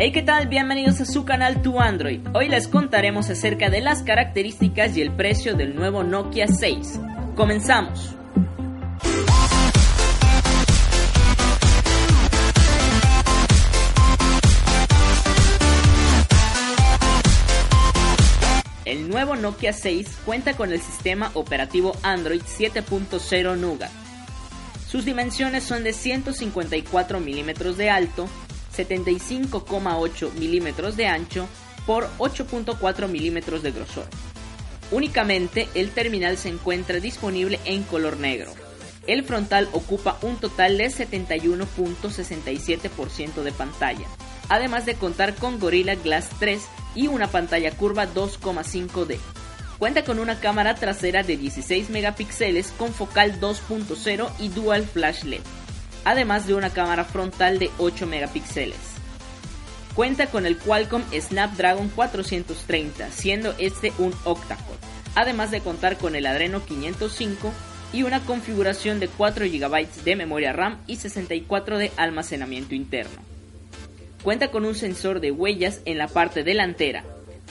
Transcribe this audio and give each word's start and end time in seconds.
Hey, 0.00 0.12
¿qué 0.12 0.22
tal? 0.22 0.46
Bienvenidos 0.46 1.00
a 1.00 1.04
su 1.04 1.24
canal 1.24 1.60
Tu 1.60 1.80
Android. 1.80 2.20
Hoy 2.32 2.48
les 2.48 2.68
contaremos 2.68 3.30
acerca 3.30 3.68
de 3.68 3.80
las 3.80 4.04
características 4.04 4.96
y 4.96 5.02
el 5.02 5.10
precio 5.10 5.56
del 5.56 5.74
nuevo 5.74 6.04
Nokia 6.04 6.46
6. 6.46 7.00
Comenzamos. 7.34 8.14
El 18.84 19.10
nuevo 19.10 19.34
Nokia 19.34 19.72
6 19.72 20.18
cuenta 20.24 20.56
con 20.56 20.70
el 20.70 20.80
sistema 20.80 21.32
operativo 21.34 21.96
Android 22.04 22.42
7.0 22.42 23.56
Nougat. 23.56 23.90
Sus 24.88 25.04
dimensiones 25.04 25.64
son 25.64 25.82
de 25.82 25.92
154 25.92 27.18
milímetros 27.18 27.76
de 27.76 27.90
alto, 27.90 28.28
75,8 28.78 30.32
milímetros 30.34 30.96
de 30.96 31.06
ancho 31.06 31.48
por 31.86 32.08
8.4 32.18 33.08
milímetros 33.08 33.62
de 33.62 33.70
grosor. 33.72 34.06
Únicamente 34.90 35.68
el 35.74 35.90
terminal 35.90 36.38
se 36.38 36.48
encuentra 36.48 36.98
disponible 37.00 37.60
en 37.64 37.82
color 37.82 38.18
negro. 38.18 38.52
El 39.06 39.22
frontal 39.24 39.68
ocupa 39.72 40.18
un 40.22 40.36
total 40.36 40.78
de 40.78 40.86
71.67% 40.86 43.42
de 43.42 43.52
pantalla, 43.52 44.06
además 44.50 44.86
de 44.86 44.96
contar 44.96 45.34
con 45.34 45.58
Gorilla 45.58 45.94
Glass 45.94 46.28
3 46.38 46.62
y 46.94 47.08
una 47.08 47.28
pantalla 47.28 47.70
curva 47.70 48.06
2,5D. 48.06 49.18
Cuenta 49.78 50.04
con 50.04 50.18
una 50.18 50.40
cámara 50.40 50.74
trasera 50.74 51.22
de 51.22 51.36
16 51.36 51.90
megapíxeles 51.90 52.72
con 52.72 52.92
focal 52.92 53.38
2.0 53.40 54.28
y 54.40 54.48
dual 54.48 54.84
flash 54.84 55.22
LED, 55.24 55.42
además 56.08 56.46
de 56.46 56.54
una 56.54 56.70
cámara 56.70 57.04
frontal 57.04 57.58
de 57.58 57.70
8 57.76 58.06
megapíxeles. 58.06 58.78
Cuenta 59.94 60.28
con 60.28 60.46
el 60.46 60.56
Qualcomm 60.56 61.02
Snapdragon 61.12 61.90
430, 61.90 63.10
siendo 63.10 63.54
este 63.58 63.92
un 63.98 64.14
octa-core, 64.24 64.78
además 65.14 65.50
de 65.50 65.60
contar 65.60 65.98
con 65.98 66.16
el 66.16 66.24
Adreno 66.24 66.64
505 66.64 67.52
y 67.92 68.04
una 68.04 68.20
configuración 68.20 69.00
de 69.00 69.08
4 69.08 69.44
GB 69.44 69.86
de 70.04 70.16
memoria 70.16 70.54
RAM 70.54 70.78
y 70.86 70.96
64 70.96 71.76
de 71.76 71.92
almacenamiento 71.98 72.74
interno. 72.74 73.20
Cuenta 74.22 74.50
con 74.50 74.64
un 74.64 74.74
sensor 74.74 75.20
de 75.20 75.30
huellas 75.30 75.82
en 75.84 75.98
la 75.98 76.08
parte 76.08 76.42
delantera, 76.42 77.04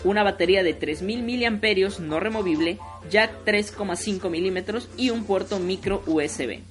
una 0.04 0.24
batería 0.24 0.64
de 0.64 0.74
3000 0.74 1.52
mAh 1.52 2.00
no 2.00 2.20
removible, 2.20 2.80
jack 3.12 3.46
3,5 3.46 4.30
mm 4.32 4.88
y 4.98 5.12
un 5.12 5.26
puerto 5.26 5.60
micro 5.60 6.02
USB. 6.08 6.62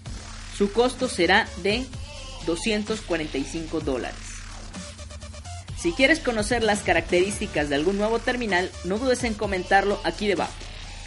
Su 0.56 0.72
costo 0.72 1.08
será 1.08 1.48
de 1.62 1.84
245 2.46 3.80
dólares. 3.80 4.16
Si 5.78 5.92
quieres 5.92 6.20
conocer 6.20 6.62
las 6.62 6.82
características 6.82 7.68
de 7.68 7.74
algún 7.74 7.98
nuevo 7.98 8.18
terminal, 8.18 8.70
no 8.84 8.98
dudes 8.98 9.22
en 9.24 9.34
comentarlo 9.34 10.00
aquí 10.04 10.26
debajo. 10.26 10.54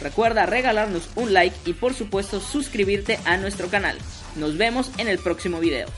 Recuerda 0.00 0.46
regalarnos 0.46 1.10
un 1.16 1.34
like 1.34 1.56
y 1.66 1.72
por 1.72 1.94
supuesto 1.94 2.40
suscribirte 2.40 3.18
a 3.24 3.36
nuestro 3.36 3.68
canal. 3.68 3.98
Nos 4.36 4.56
vemos 4.56 4.90
en 4.98 5.08
el 5.08 5.18
próximo 5.18 5.58
video. 5.58 5.88